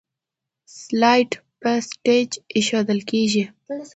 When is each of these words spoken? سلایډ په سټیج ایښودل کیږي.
سلایډ 0.79 1.31
په 1.61 1.69
سټیج 1.89 2.29
ایښودل 2.55 2.99
کیږي. 3.09 3.43